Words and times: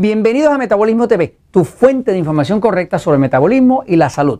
Bienvenidos 0.00 0.52
a 0.52 0.58
Metabolismo 0.58 1.08
TV, 1.08 1.38
tu 1.50 1.64
fuente 1.64 2.12
de 2.12 2.18
información 2.18 2.60
correcta 2.60 3.00
sobre 3.00 3.16
el 3.16 3.20
metabolismo 3.20 3.82
y 3.84 3.96
la 3.96 4.08
salud. 4.10 4.38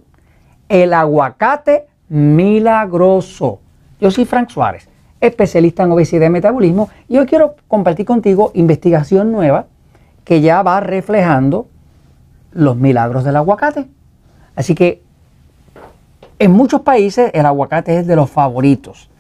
El 0.69 0.95
aguacate 0.95 1.89
milagroso. 2.09 3.59
Yo 4.01 4.13
soy 4.13 4.25
Frank 4.25 4.51
Suárez, 4.51 4.89
especialista 5.21 5.83
en 5.83 5.91
obesidad 5.91 6.29
y 6.29 6.31
metabolismo, 6.31 6.91
y 7.09 7.19
hoy 7.19 7.27
quiero 7.27 7.57
compartir 7.67 8.07
contigo 8.07 8.53
investigación 8.55 9.33
nueva 9.33 9.67
que 10.23 10.41
ya 10.41 10.63
va 10.63 10.79
reflejando 10.79 11.67
los 12.53 12.77
milagros 12.77 13.25
del 13.25 13.35
aguacate. 13.35 13.89
Así 14.55 14.77
que 14.77 15.03
en 16.39 16.53
muchos 16.53 16.83
países 16.83 17.33
el 17.35 17.47
aguacate 17.47 17.99
es 17.99 18.07
de 18.07 18.15
los 18.15 18.31
favoritos. 18.31 19.11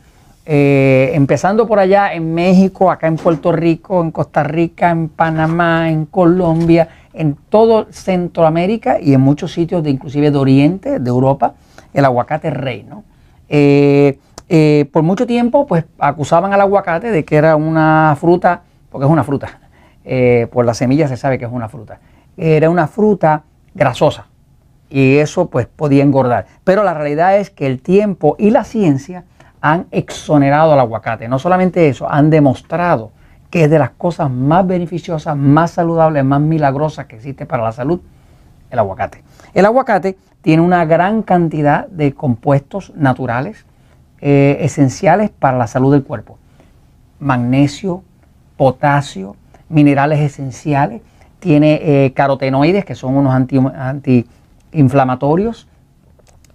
Eh, 0.50 1.10
empezando 1.12 1.66
por 1.66 1.78
allá 1.78 2.14
en 2.14 2.32
México, 2.32 2.90
acá 2.90 3.06
en 3.06 3.16
Puerto 3.16 3.52
Rico, 3.52 4.00
en 4.00 4.10
Costa 4.10 4.42
Rica, 4.42 4.88
en 4.88 5.10
Panamá, 5.10 5.90
en 5.90 6.06
Colombia, 6.06 6.88
en 7.12 7.36
todo 7.50 7.86
Centroamérica 7.90 8.98
y 8.98 9.12
en 9.12 9.20
muchos 9.20 9.52
sitios, 9.52 9.82
de, 9.82 9.90
inclusive 9.90 10.30
de 10.30 10.38
Oriente, 10.38 11.00
de 11.00 11.10
Europa, 11.10 11.52
el 11.92 12.02
aguacate 12.02 12.48
rey. 12.48 12.82
¿no? 12.88 13.04
Eh, 13.50 14.18
eh, 14.48 14.88
por 14.90 15.02
mucho 15.02 15.26
tiempo, 15.26 15.66
pues 15.66 15.84
acusaban 15.98 16.50
al 16.54 16.62
aguacate 16.62 17.10
de 17.10 17.26
que 17.26 17.36
era 17.36 17.54
una 17.54 18.16
fruta, 18.18 18.62
porque 18.88 19.04
es 19.04 19.12
una 19.12 19.24
fruta, 19.24 19.60
por 20.50 20.64
la 20.64 20.72
semilla 20.72 21.08
se 21.08 21.18
sabe 21.18 21.38
que 21.38 21.44
es 21.44 21.52
una 21.52 21.68
fruta, 21.68 22.00
era 22.38 22.70
una 22.70 22.86
fruta 22.86 23.42
grasosa 23.74 24.28
y 24.88 25.18
eso 25.18 25.50
pues 25.50 25.66
podía 25.66 26.02
engordar. 26.02 26.46
Pero 26.64 26.84
la 26.84 26.94
realidad 26.94 27.36
es 27.36 27.50
que 27.50 27.66
el 27.66 27.82
tiempo 27.82 28.34
y 28.38 28.48
la 28.48 28.64
ciencia 28.64 29.24
han 29.60 29.86
exonerado 29.90 30.72
al 30.72 30.80
aguacate. 30.80 31.28
No 31.28 31.38
solamente 31.38 31.88
eso, 31.88 32.10
han 32.10 32.30
demostrado 32.30 33.12
que 33.50 33.64
es 33.64 33.70
de 33.70 33.78
las 33.78 33.90
cosas 33.90 34.30
más 34.30 34.66
beneficiosas, 34.66 35.36
más 35.36 35.72
saludables, 35.72 36.24
más 36.24 36.40
milagrosas 36.40 37.04
que 37.06 37.16
existe 37.16 37.46
para 37.46 37.64
la 37.64 37.72
salud, 37.72 38.00
el 38.70 38.78
aguacate. 38.78 39.22
El 39.54 39.64
aguacate 39.64 40.18
tiene 40.42 40.62
una 40.62 40.84
gran 40.84 41.22
cantidad 41.22 41.88
de 41.88 42.12
compuestos 42.12 42.92
naturales 42.94 43.64
eh, 44.20 44.58
esenciales 44.60 45.30
para 45.30 45.56
la 45.56 45.66
salud 45.66 45.92
del 45.92 46.04
cuerpo. 46.04 46.38
Magnesio, 47.20 48.02
potasio, 48.56 49.34
minerales 49.68 50.20
esenciales, 50.20 51.00
tiene 51.38 51.80
eh, 51.82 52.12
carotenoides, 52.12 52.84
que 52.84 52.94
son 52.94 53.16
unos 53.16 53.32
antiinflamatorios, 53.32 55.68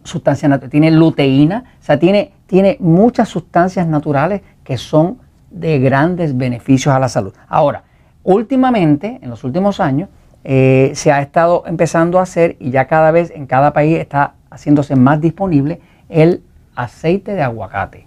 sustancias 0.04 0.60
tiene 0.70 0.92
luteína, 0.92 1.64
o 1.80 1.84
sea, 1.84 1.98
tiene, 1.98 2.34
tiene 2.54 2.78
muchas 2.80 3.30
sustancias 3.30 3.88
naturales 3.88 4.44
que 4.64 4.78
son 4.78 5.18
de 5.50 5.80
grandes 5.80 6.38
beneficios 6.38 6.94
a 6.94 7.00
la 7.00 7.10
salud. 7.10 7.34
Ahora, 7.48 7.82
últimamente, 8.22 9.18
en 9.24 9.32
los 9.32 9.44
últimos 9.44 9.80
años, 9.80 10.08
eh, 10.44 10.92
se 10.94 11.12
ha 11.12 11.20
estado 11.20 11.64
empezando 11.66 12.20
a 12.20 12.22
hacer 12.22 12.56
y 12.60 12.70
ya 12.70 12.86
cada 12.86 13.10
vez 13.10 13.32
en 13.32 13.48
cada 13.48 13.74
país 13.74 13.98
está 13.98 14.36
haciéndose 14.52 14.96
más 14.96 15.20
disponible 15.20 15.82
el 16.10 16.44
aceite 16.76 17.34
de 17.34 17.42
aguacate. 17.42 18.06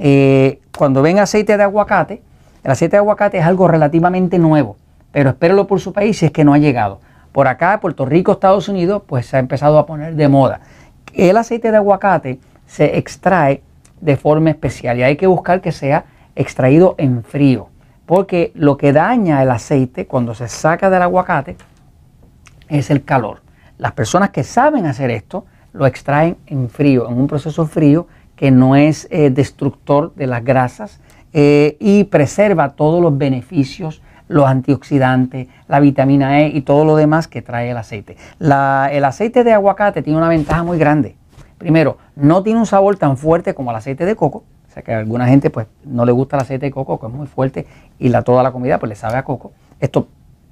Eh, 0.00 0.58
cuando 0.76 1.00
ven 1.00 1.20
aceite 1.20 1.56
de 1.56 1.62
aguacate, 1.62 2.22
el 2.64 2.70
aceite 2.72 2.96
de 2.96 2.98
aguacate 2.98 3.38
es 3.38 3.44
algo 3.44 3.68
relativamente 3.68 4.40
nuevo, 4.40 4.78
pero 5.12 5.30
espérelo 5.30 5.68
por 5.68 5.78
su 5.78 5.92
país 5.92 6.18
si 6.18 6.26
es 6.26 6.32
que 6.32 6.44
no 6.44 6.54
ha 6.54 6.58
llegado. 6.58 6.98
Por 7.30 7.46
acá, 7.46 7.78
Puerto 7.78 8.04
Rico, 8.04 8.32
Estados 8.32 8.68
Unidos, 8.68 9.02
pues 9.06 9.26
se 9.26 9.36
ha 9.36 9.38
empezado 9.38 9.78
a 9.78 9.86
poner 9.86 10.16
de 10.16 10.26
moda. 10.26 10.58
El 11.14 11.36
aceite 11.36 11.70
de 11.70 11.76
aguacate 11.76 12.40
se 12.66 12.98
extrae 12.98 13.62
de 14.00 14.16
forma 14.16 14.50
especial 14.50 14.98
y 14.98 15.02
hay 15.02 15.16
que 15.16 15.26
buscar 15.26 15.60
que 15.60 15.72
sea 15.72 16.04
extraído 16.34 16.94
en 16.98 17.24
frío, 17.24 17.68
porque 18.04 18.52
lo 18.54 18.76
que 18.76 18.92
daña 18.92 19.42
el 19.42 19.50
aceite 19.50 20.06
cuando 20.06 20.34
se 20.34 20.48
saca 20.48 20.90
del 20.90 21.02
aguacate 21.02 21.56
es 22.68 22.90
el 22.90 23.04
calor. 23.04 23.42
Las 23.78 23.92
personas 23.92 24.30
que 24.30 24.44
saben 24.44 24.86
hacer 24.86 25.10
esto 25.10 25.44
lo 25.72 25.86
extraen 25.86 26.36
en 26.46 26.68
frío, 26.68 27.08
en 27.08 27.18
un 27.18 27.26
proceso 27.26 27.66
frío 27.66 28.06
que 28.34 28.50
no 28.50 28.76
es 28.76 29.08
eh, 29.10 29.30
destructor 29.30 30.14
de 30.14 30.26
las 30.26 30.44
grasas 30.44 31.00
eh, 31.32 31.76
y 31.80 32.04
preserva 32.04 32.70
todos 32.70 33.02
los 33.02 33.16
beneficios, 33.16 34.02
los 34.28 34.46
antioxidantes, 34.46 35.48
la 35.68 35.80
vitamina 35.80 36.40
E 36.40 36.48
y 36.48 36.62
todo 36.62 36.84
lo 36.84 36.96
demás 36.96 37.28
que 37.28 37.42
trae 37.42 37.70
el 37.70 37.76
aceite. 37.76 38.16
el 38.40 39.04
aceite 39.04 39.44
de 39.44 39.52
aguacate 39.52 40.02
tiene 40.02 40.18
una 40.18 40.28
ventaja 40.28 40.62
muy 40.62 40.78
grande. 40.78 41.16
Primero, 41.66 41.98
no 42.14 42.44
tiene 42.44 42.60
un 42.60 42.66
sabor 42.66 42.96
tan 42.96 43.16
fuerte 43.16 43.52
como 43.52 43.72
el 43.72 43.76
aceite 43.76 44.04
de 44.04 44.14
coco. 44.14 44.44
O 44.68 44.72
sea 44.72 44.84
que 44.84 44.94
a 44.94 44.98
alguna 44.98 45.26
gente 45.26 45.50
pues 45.50 45.66
no 45.84 46.04
le 46.04 46.12
gusta 46.12 46.36
el 46.36 46.42
aceite 46.42 46.66
de 46.66 46.70
coco, 46.70 47.00
que 47.00 47.08
es 47.08 47.12
muy 47.12 47.26
fuerte, 47.26 47.66
y 47.98 48.08
la, 48.08 48.22
toda 48.22 48.44
la 48.44 48.52
comida 48.52 48.78
pues 48.78 48.88
le 48.88 48.94
sabe 48.94 49.16
a 49.16 49.24
coco. 49.24 49.50
Esto 49.80 50.06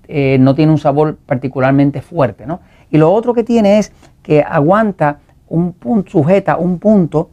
eh, 0.09 0.39
no 0.41 0.57
tiene 0.57 0.73
un 0.73 0.79
sabor 0.79 1.17
particularmente 1.25 2.03
fuerte, 2.03 2.47
¿no? 2.47 2.59
Y 2.91 2.99
lo 2.99 3.13
otro 3.13 3.33
que 3.33 3.45
tiene 3.45 3.79
es 3.79 3.93
que 4.25 4.43
aguanta 4.43 5.21
un 5.47 5.73
punto, 5.75 6.11
sujeta 6.11 6.57
un 6.57 6.81
punto 6.81 7.31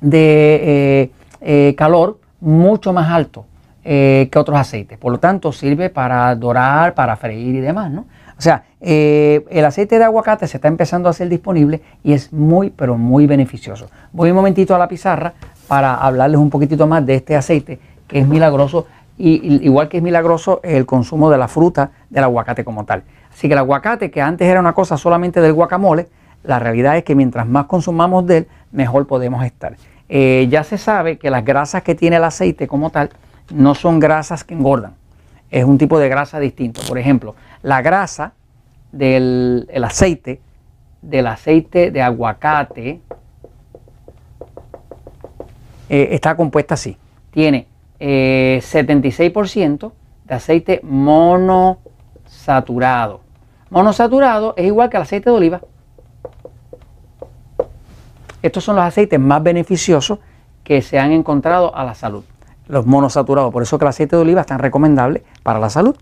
de 0.00 0.54
eh, 0.62 1.10
eh, 1.42 1.74
calor 1.76 2.18
mucho 2.40 2.94
más 2.94 3.10
alto 3.10 3.44
que 3.82 4.30
otros 4.34 4.58
aceites. 4.58 4.96
Por 4.96 5.12
lo 5.12 5.20
tanto, 5.20 5.52
sirve 5.52 5.90
para 5.90 6.34
dorar, 6.34 6.94
para 6.94 7.14
freír 7.14 7.56
y 7.56 7.60
demás, 7.60 7.90
¿no? 7.90 8.06
O 8.38 8.42
sea, 8.42 8.64
eh, 8.80 9.44
el 9.50 9.64
aceite 9.64 9.98
de 9.98 10.04
aguacate 10.04 10.46
se 10.46 10.56
está 10.56 10.68
empezando 10.68 11.08
a 11.08 11.10
hacer 11.10 11.28
disponible 11.28 11.80
y 12.02 12.12
es 12.12 12.32
muy, 12.32 12.70
pero 12.70 12.98
muy 12.98 13.26
beneficioso. 13.26 13.88
Voy 14.12 14.30
un 14.30 14.36
momentito 14.36 14.74
a 14.74 14.78
la 14.78 14.88
pizarra 14.88 15.34
para 15.68 15.94
hablarles 15.94 16.38
un 16.38 16.50
poquitito 16.50 16.86
más 16.86 17.04
de 17.06 17.14
este 17.14 17.36
aceite 17.36 17.78
que 18.06 18.18
es 18.18 18.26
milagroso 18.26 18.86
y 19.16 19.64
igual 19.64 19.88
que 19.88 19.98
es 19.98 20.02
milagroso 20.02 20.60
el 20.64 20.84
consumo 20.86 21.30
de 21.30 21.38
la 21.38 21.48
fruta 21.48 21.92
del 22.10 22.24
aguacate 22.24 22.64
como 22.64 22.84
tal. 22.84 23.04
Así 23.32 23.48
que 23.48 23.54
el 23.54 23.58
aguacate, 23.58 24.10
que 24.10 24.20
antes 24.20 24.46
era 24.46 24.60
una 24.60 24.72
cosa 24.72 24.96
solamente 24.96 25.40
del 25.40 25.52
guacamole, 25.52 26.08
la 26.42 26.58
realidad 26.58 26.96
es 26.96 27.04
que 27.04 27.14
mientras 27.14 27.46
más 27.46 27.66
consumamos 27.66 28.26
de 28.26 28.38
él, 28.38 28.48
mejor 28.72 29.06
podemos 29.06 29.44
estar. 29.44 29.76
Eh, 30.08 30.46
ya 30.50 30.64
se 30.64 30.76
sabe 30.76 31.16
que 31.16 31.30
las 31.30 31.44
grasas 31.44 31.82
que 31.82 31.94
tiene 31.94 32.16
el 32.16 32.24
aceite 32.24 32.68
como 32.68 32.90
tal 32.90 33.10
no 33.52 33.74
son 33.74 34.00
grasas 34.00 34.44
que 34.44 34.54
engordan 34.54 34.94
es 35.54 35.64
un 35.64 35.78
tipo 35.78 35.98
de 36.00 36.08
grasa 36.08 36.40
distinto. 36.40 36.80
Por 36.88 36.98
ejemplo, 36.98 37.36
la 37.62 37.80
grasa 37.80 38.32
del 38.90 39.68
aceite, 39.84 40.40
del 41.00 41.28
aceite 41.28 41.92
de 41.92 42.02
aguacate, 42.02 43.00
eh, 45.88 46.08
está 46.10 46.36
compuesta 46.36 46.74
así. 46.74 46.96
Tiene 47.30 47.68
76% 48.00 49.86
eh, 49.86 49.90
de 50.24 50.34
aceite 50.34 50.80
monosaturado. 50.82 53.20
Monosaturado 53.70 54.54
es 54.56 54.66
igual 54.66 54.90
que 54.90 54.96
el 54.96 55.04
aceite 55.04 55.30
de 55.30 55.36
oliva. 55.36 55.60
Estos 58.42 58.64
son 58.64 58.74
los 58.74 58.84
aceites 58.84 59.20
más 59.20 59.40
beneficiosos 59.40 60.18
que 60.64 60.82
se 60.82 60.98
han 60.98 61.12
encontrado 61.12 61.76
a 61.76 61.84
la 61.84 61.94
salud 61.94 62.24
los 62.68 62.86
monosaturados. 62.86 63.52
Por 63.52 63.62
eso 63.62 63.78
que 63.78 63.84
el 63.84 63.88
aceite 63.88 64.16
de 64.16 64.22
oliva 64.22 64.40
es 64.40 64.46
tan 64.46 64.58
recomendable 64.58 65.22
para 65.42 65.58
la 65.58 65.70
salud. 65.70 65.96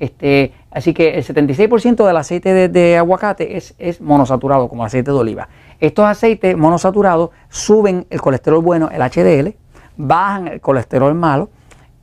Este, 0.00 0.52
así 0.70 0.94
que 0.94 1.14
el 1.14 1.24
76% 1.24 2.06
del 2.06 2.16
aceite 2.16 2.68
de, 2.68 2.96
aguacate 2.96 3.56
es, 3.56 3.74
es, 3.78 4.00
monosaturado 4.00 4.68
como 4.68 4.84
aceite 4.84 5.10
de 5.10 5.16
oliva. 5.16 5.48
Estos 5.80 6.04
aceites 6.04 6.56
monosaturados 6.56 7.30
suben 7.48 8.06
el 8.10 8.20
colesterol 8.20 8.62
bueno, 8.62 8.90
el 8.92 9.00
HDL, 9.02 9.54
bajan 9.96 10.48
el 10.48 10.60
colesterol 10.60 11.14
malo 11.14 11.50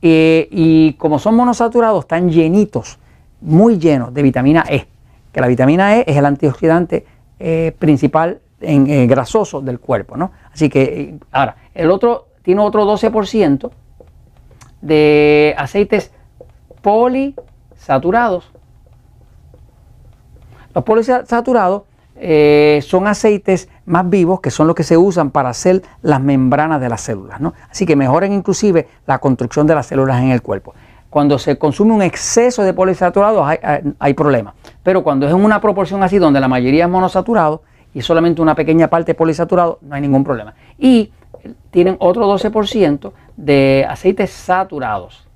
eh, 0.02 0.46
y 0.50 0.92
como 0.94 1.18
son 1.18 1.34
monosaturados 1.34 2.04
están 2.04 2.30
llenitos, 2.30 2.98
muy 3.40 3.78
llenos 3.78 4.12
de 4.12 4.22
vitamina 4.22 4.64
E, 4.68 4.86
que 5.32 5.40
la 5.40 5.46
vitamina 5.46 5.96
E 5.96 6.04
es 6.06 6.16
el 6.16 6.26
antioxidante 6.26 7.06
eh, 7.38 7.74
principal 7.78 8.40
en, 8.60 8.86
eh, 8.86 9.06
grasoso 9.06 9.60
del 9.60 9.80
cuerpo. 9.80 10.16
¿no? 10.16 10.32
Así 10.52 10.68
que 10.68 11.16
ahora, 11.32 11.56
el 11.74 11.90
otro 11.90 12.28
tiene 12.42 12.60
otro 12.60 12.86
12% 12.86 13.70
de 14.86 15.54
aceites 15.58 16.12
polisaturados. 16.82 18.50
Los 20.74 20.84
polisaturados 20.84 21.82
eh, 22.16 22.80
son 22.82 23.06
aceites 23.06 23.68
más 23.84 24.08
vivos 24.08 24.40
que 24.40 24.50
son 24.50 24.66
los 24.66 24.76
que 24.76 24.82
se 24.82 24.96
usan 24.96 25.30
para 25.30 25.50
hacer 25.50 25.82
las 26.02 26.20
membranas 26.20 26.80
de 26.80 26.88
las 26.88 27.00
células. 27.00 27.40
¿no? 27.40 27.54
Así 27.70 27.86
que 27.86 27.96
mejoran 27.96 28.32
inclusive 28.32 28.88
la 29.06 29.18
construcción 29.18 29.66
de 29.66 29.74
las 29.74 29.86
células 29.86 30.22
en 30.22 30.30
el 30.30 30.42
cuerpo. 30.42 30.74
Cuando 31.10 31.38
se 31.38 31.58
consume 31.58 31.92
un 31.92 32.02
exceso 32.02 32.62
de 32.62 32.72
polisaturados 32.72 33.46
hay, 33.46 33.58
hay 33.98 34.14
problemas. 34.14 34.54
Pero 34.82 35.02
cuando 35.02 35.26
es 35.26 35.32
en 35.32 35.44
una 35.44 35.60
proporción 35.60 36.02
así 36.02 36.18
donde 36.18 36.40
la 36.40 36.48
mayoría 36.48 36.84
es 36.84 36.90
monosaturado 36.90 37.62
y 37.94 38.02
solamente 38.02 38.42
una 38.42 38.54
pequeña 38.54 38.88
parte 38.88 39.14
polisaturado, 39.14 39.78
no 39.80 39.94
hay 39.94 40.02
ningún 40.02 40.22
problema. 40.22 40.54
Y 40.78 41.10
tienen 41.70 41.96
otro 42.00 42.26
12% 42.32 43.12
de 43.36 43.86
aceites 43.88 44.30
saturados. 44.30 45.26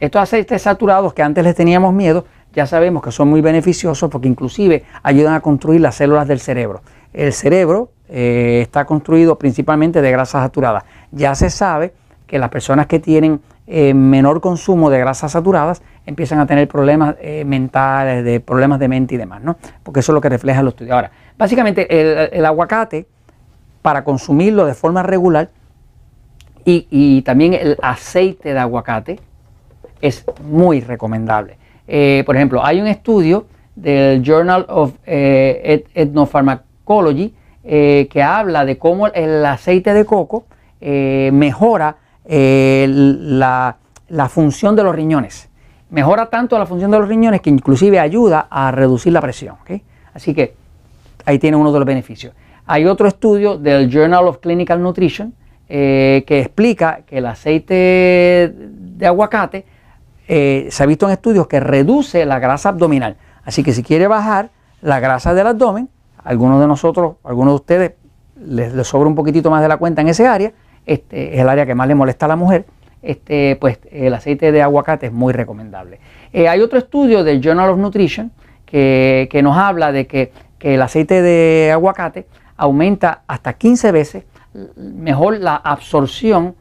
Estos 0.00 0.22
aceites 0.22 0.62
saturados 0.62 1.12
que 1.14 1.22
antes 1.22 1.42
les 1.42 1.54
teníamos 1.54 1.92
miedo, 1.92 2.24
ya 2.52 2.66
sabemos 2.66 3.02
que 3.02 3.10
son 3.10 3.28
muy 3.28 3.40
beneficiosos 3.40 4.08
porque 4.10 4.28
inclusive 4.28 4.84
ayudan 5.02 5.34
a 5.34 5.40
construir 5.40 5.80
las 5.80 5.96
células 5.96 6.28
del 6.28 6.40
cerebro. 6.40 6.82
El 7.12 7.32
cerebro 7.32 7.90
eh, 8.08 8.60
está 8.62 8.84
construido 8.84 9.38
principalmente 9.38 10.00
de 10.00 10.10
grasas 10.10 10.42
saturadas. 10.42 10.84
Ya 11.10 11.34
se 11.34 11.50
sabe 11.50 11.92
que 12.26 12.38
las 12.38 12.50
personas 12.50 12.86
que 12.86 13.00
tienen 13.00 13.40
eh, 13.70 13.92
menor 13.92 14.40
consumo 14.40 14.88
de 14.88 14.98
grasas 14.98 15.32
saturadas, 15.32 15.82
empiezan 16.06 16.40
a 16.40 16.46
tener 16.46 16.66
problemas 16.68 17.16
eh, 17.20 17.44
mentales, 17.44 18.24
de 18.24 18.40
problemas 18.40 18.78
de 18.78 18.88
mente 18.88 19.14
y 19.14 19.18
demás, 19.18 19.42
¿no? 19.42 19.58
Porque 19.82 20.00
eso 20.00 20.12
es 20.12 20.14
lo 20.14 20.22
que 20.22 20.30
refleja 20.30 20.62
los 20.62 20.72
estudios. 20.72 20.94
Ahora, 20.94 21.10
básicamente 21.36 21.86
el, 22.38 22.46
aguacate, 22.46 23.06
para 23.88 24.04
consumirlo 24.04 24.66
de 24.66 24.74
forma 24.74 25.02
regular, 25.02 25.48
y, 26.66 27.22
también 27.22 27.54
el 27.54 27.78
aceite 27.80 28.52
de 28.52 28.58
aguacate 28.58 29.18
es 30.02 30.26
muy 30.44 30.82
recomendable. 30.82 31.56
Eh, 31.86 32.22
por 32.26 32.36
ejemplo, 32.36 32.62
hay 32.62 32.82
un 32.82 32.86
estudio 32.86 33.46
del 33.74 34.22
Journal 34.22 34.66
of 34.68 34.92
Ethnopharmacology 35.06 37.32
que 37.64 38.22
habla 38.22 38.66
de 38.66 38.76
cómo 38.76 39.06
el 39.06 39.46
aceite 39.46 39.94
de 39.94 40.04
coco 40.04 40.44
mejora 40.82 41.96
la, 42.26 43.78
función 44.28 44.76
de 44.76 44.84
los 44.84 44.94
riñones. 44.94 45.48
Mejora 45.88 46.26
tanto 46.26 46.58
la 46.58 46.66
función 46.66 46.90
de 46.90 46.98
los 46.98 47.08
riñones 47.08 47.40
que 47.40 47.48
inclusive 47.48 47.98
ayuda 47.98 48.48
a 48.50 48.70
reducir 48.70 49.14
la 49.14 49.22
presión. 49.22 49.56
Así 50.12 50.34
que 50.34 50.52
ahí 51.24 51.38
tiene 51.38 51.56
uno 51.56 51.72
de 51.72 51.78
los 51.78 51.86
beneficios. 51.86 52.34
Hay 52.70 52.84
otro 52.84 53.08
estudio 53.08 53.56
del 53.56 53.88
Journal 53.88 54.28
of 54.28 54.38
Clinical 54.38 54.82
Nutrition 54.82 55.32
eh, 55.70 56.22
que 56.26 56.40
explica 56.40 57.00
que 57.06 57.16
el 57.16 57.24
aceite 57.24 58.52
de 58.54 59.06
aguacate 59.06 59.64
eh, 60.28 60.68
se 60.70 60.82
ha 60.82 60.86
visto 60.86 61.06
en 61.06 61.12
estudios 61.12 61.46
que 61.46 61.60
reduce 61.60 62.26
la 62.26 62.38
grasa 62.38 62.68
abdominal. 62.68 63.16
Así 63.42 63.64
que 63.64 63.72
si 63.72 63.82
quiere 63.82 64.06
bajar 64.06 64.50
la 64.82 65.00
grasa 65.00 65.32
del 65.32 65.46
abdomen, 65.46 65.88
algunos 66.22 66.60
de 66.60 66.66
nosotros, 66.66 67.14
algunos 67.24 67.52
de 67.52 67.56
ustedes 67.56 67.92
les, 68.38 68.86
sobra 68.86 69.08
un 69.08 69.14
poquitito 69.14 69.50
más 69.50 69.62
de 69.62 69.68
la 69.68 69.78
cuenta 69.78 70.02
en 70.02 70.08
ese 70.08 70.26
área, 70.26 70.52
este, 70.84 71.36
es 71.36 71.40
el 71.40 71.48
área 71.48 71.64
que 71.64 71.74
más 71.74 71.88
le 71.88 71.94
molesta 71.94 72.26
a 72.26 72.28
la 72.28 72.36
mujer, 72.36 72.66
este, 73.00 73.56
pues 73.56 73.78
el 73.90 74.12
aceite 74.12 74.52
de 74.52 74.60
aguacate 74.60 75.06
es 75.06 75.12
muy 75.12 75.32
recomendable. 75.32 76.00
Eh, 76.34 76.48
hay 76.48 76.60
otro 76.60 76.78
estudio 76.78 77.24
del 77.24 77.40
Journal 77.40 77.70
of 77.70 77.78
Nutrition 77.78 78.30
que, 78.66 79.40
nos 79.42 79.56
habla 79.56 79.90
de 79.90 80.06
que, 80.06 80.32
el 80.60 80.82
aceite 80.82 81.22
de 81.22 81.70
aguacate 81.72 82.26
aumenta 82.58 83.22
hasta 83.26 83.54
15 83.54 83.92
veces 83.92 84.24
mejor 84.76 85.38
la 85.38 85.56
absorción 85.56 86.54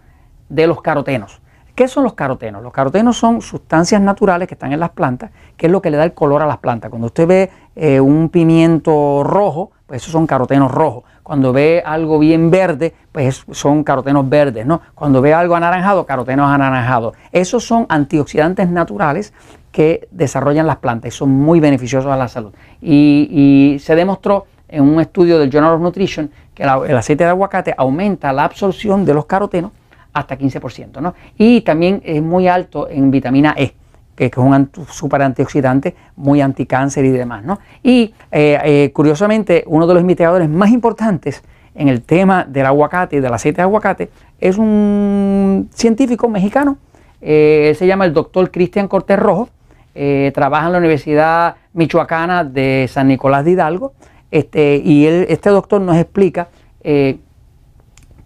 de 0.48 0.68
los 0.68 0.82
carotenos. 0.82 1.42
¿Qué 1.76 1.88
son 1.88 2.04
los 2.04 2.14
carotenos? 2.14 2.64
Los 2.64 2.74
carotenos 2.74 3.18
son 3.18 3.42
sustancias 3.42 4.02
naturales 4.02 4.48
que 4.48 4.56
están 4.56 4.74
en 4.74 4.80
las 4.80 4.90
plantas, 4.90 5.30
que 5.56 5.68
es 5.68 5.72
lo 5.72 5.82
que 5.82 5.92
le 5.92 5.98
da 5.98 6.06
el 6.06 6.14
color 6.14 6.42
a 6.42 6.48
las 6.48 6.58
plantas. 6.58 6.90
Cuando 6.90 7.06
usted 7.06 7.28
ve 7.28 7.52
eh, 7.76 8.00
un 8.00 8.30
pimiento 8.30 9.24
rojo, 9.24 9.72
pues 9.86 10.02
esos 10.02 10.12
son 10.12 10.26
carotenos 10.26 10.72
rojos. 10.72 11.04
Cuando 11.22 11.54
ve 11.54 11.84
algo 11.86 12.18
bien 12.18 12.50
verde, 12.50 12.96
pues 13.12 13.46
son 13.52 13.84
carotenos 13.84 14.28
verdes, 14.28 14.66
¿no? 14.66 14.82
Cuando 14.96 15.22
ve 15.22 15.34
algo 15.34 15.56
anaranjado, 15.56 16.06
carotenos 16.06 16.50
anaranjados. 16.50 17.16
Esos 17.32 17.64
son 17.64 17.86
antioxidantes 17.90 18.70
naturales 18.70 19.34
que 19.72 20.08
desarrollan 20.10 20.66
las 20.66 20.78
plantas 20.78 21.14
y 21.14 21.16
son 21.16 21.30
muy 21.30 21.60
beneficiosos 21.60 22.12
a 22.12 22.18
la 22.18 22.28
salud. 22.28 22.54
Y, 22.82 23.78
se 23.80 23.94
demostró 23.96 24.48
en 24.68 24.84
un 24.84 25.00
estudio 25.00 25.40
del 25.40 25.50
Journal 25.50 25.74
of 25.74 25.82
Nutrition 25.82 26.30
que 26.54 26.64
el 26.64 26.98
aceite 26.98 27.24
de 27.24 27.30
aguacate 27.30 27.74
aumenta 27.78 28.34
la 28.34 28.46
absorción 28.46 29.06
de 29.06 29.14
los 29.14 29.26
carotenos 29.26 29.72
hasta 30.14 30.38
15%, 30.38 31.00
¿no? 31.00 31.14
Y 31.38 31.62
también 31.62 32.02
es 32.04 32.22
muy 32.22 32.48
alto 32.48 32.90
en 32.90 33.12
vitamina 33.12 33.54
E 33.58 33.74
que 34.18 34.26
es 34.26 34.38
un 34.38 34.72
super 34.90 35.22
antioxidante, 35.22 35.96
muy 36.16 36.42
anticáncer 36.42 37.06
y 37.06 37.10
demás. 37.10 37.44
¿no? 37.46 37.60
Y 37.84 38.14
eh, 38.32 38.60
eh, 38.64 38.92
curiosamente, 38.92 39.64
uno 39.68 39.86
de 39.86 39.94
los 39.94 40.02
investigadores 40.02 40.50
más 40.50 40.72
importantes 40.72 41.44
en 41.76 41.88
el 41.88 42.02
tema 42.02 42.44
del 42.44 42.66
aguacate 42.66 43.18
y 43.18 43.20
del 43.20 43.32
aceite 43.32 43.58
de 43.58 43.62
aguacate 43.62 44.10
es 44.40 44.58
un 44.58 45.70
científico 45.72 46.28
mexicano, 46.28 46.80
eh, 47.22 47.76
se 47.78 47.86
llama 47.86 48.06
el 48.06 48.14
doctor 48.14 48.50
Cristian 48.50 48.88
Cortés 48.88 49.20
Rojo, 49.20 49.50
trabaja 50.34 50.68
en 50.68 50.74
la 50.74 50.78
Universidad 50.78 51.56
Michoacana 51.74 52.44
de 52.44 52.88
San 52.88 53.08
Nicolás 53.08 53.44
de 53.46 53.52
Hidalgo, 53.52 53.94
este, 54.32 54.82
y 54.84 55.06
este 55.06 55.50
doctor 55.50 55.82
nos 55.82 55.98
explica 55.98 56.50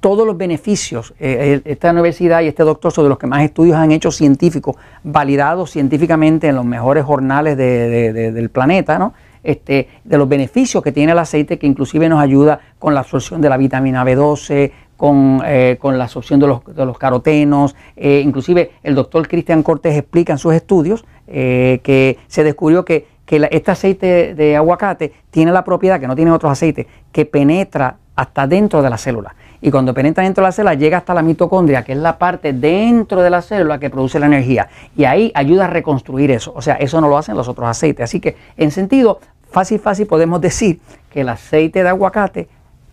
todos 0.01 0.25
los 0.25 0.35
beneficios. 0.35 1.13
Eh, 1.19 1.61
esta 1.63 1.91
universidad 1.91 2.41
y 2.41 2.47
este 2.47 2.63
doctor 2.63 2.91
son 2.91 3.05
de 3.05 3.09
los 3.09 3.19
que 3.19 3.27
más 3.27 3.43
estudios 3.43 3.77
han 3.77 3.91
hecho 3.91 4.11
científicos, 4.11 4.75
validados 5.03 5.71
científicamente 5.71 6.47
en 6.47 6.55
los 6.55 6.65
mejores 6.65 7.05
jornales 7.05 7.55
del 7.55 8.49
planeta, 8.49 8.99
¿no? 8.99 9.13
Este, 9.43 9.87
de 10.03 10.17
los 10.17 10.27
beneficios 10.27 10.83
que 10.83 10.91
tiene 10.91 11.13
el 11.13 11.19
aceite, 11.19 11.57
que 11.57 11.65
inclusive 11.65 12.09
nos 12.09 12.19
ayuda 12.19 12.59
con 12.77 12.93
la 12.93 12.99
absorción 12.99 13.41
de 13.41 13.49
la 13.49 13.57
vitamina 13.57 14.03
B12, 14.03 14.71
con, 14.97 15.41
eh, 15.45 15.79
la 15.81 16.03
absorción 16.03 16.39
de 16.39 16.47
los, 16.47 16.97
carotenos. 16.97 17.75
Eh, 17.95 18.21
inclusive 18.25 18.71
el 18.83 18.95
doctor 18.95 19.27
Cristian 19.27 19.63
Cortés 19.63 19.97
explica 19.97 20.33
en 20.33 20.39
sus 20.39 20.53
estudios 20.53 21.05
que 21.27 22.17
se 22.27 22.43
descubrió 22.43 22.83
que, 22.83 23.07
que 23.31 23.47
este 23.49 23.71
aceite 23.71 24.35
de 24.35 24.57
aguacate 24.57 25.13
tiene 25.29 25.53
la 25.53 25.63
propiedad 25.63 26.01
que 26.01 26.07
no 26.07 26.17
tiene 26.17 26.31
otros 26.31 26.51
aceites, 26.51 26.85
que 27.13 27.25
penetra 27.25 27.95
hasta 28.13 28.45
dentro 28.45 28.81
de 28.81 28.89
la 28.89 28.97
célula 28.97 29.33
y 29.61 29.71
cuando 29.71 29.93
penetra 29.93 30.25
dentro 30.25 30.43
de 30.43 30.49
la 30.49 30.51
célula 30.51 30.73
llega 30.73 30.97
hasta 30.97 31.13
la 31.13 31.21
mitocondria, 31.21 31.85
que 31.85 31.93
es 31.93 31.97
la 31.97 32.17
parte 32.17 32.51
dentro 32.51 33.21
de 33.21 33.29
la 33.29 33.41
célula 33.41 33.79
que 33.79 33.89
produce 33.89 34.19
la 34.19 34.25
energía. 34.25 34.67
Y 34.97 35.05
ahí 35.05 35.31
ayuda 35.33 35.63
a 35.63 35.67
reconstruir 35.67 36.29
eso. 36.29 36.51
O 36.53 36.61
sea, 36.61 36.75
eso 36.75 36.99
no 36.99 37.07
lo 37.07 37.17
hacen 37.17 37.37
los 37.37 37.47
otros 37.47 37.69
aceites. 37.69 38.03
Así 38.03 38.19
que 38.19 38.35
en 38.57 38.71
sentido 38.71 39.21
fácil, 39.49 39.79
fácil 39.79 40.07
podemos 40.07 40.41
decir 40.41 40.81
que 41.09 41.21
el 41.21 41.29
aceite 41.29 41.83
de 41.83 41.89
aguacate 41.89 42.49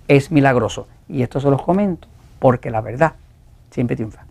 es 0.07 0.31
milagroso. 0.31 0.87
Y 1.09 1.23
esto 1.23 1.41
se 1.41 1.51
los 1.51 1.63
comento 1.63 2.07
porque 2.39 2.71
la 2.71 2.81
verdad 2.81 3.15
siempre 3.71 3.97
triunfa. 3.97 4.28